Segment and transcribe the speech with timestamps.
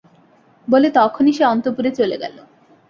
[0.67, 2.35] বলে তখনই সে অন্তঃপুরে চলে গেল।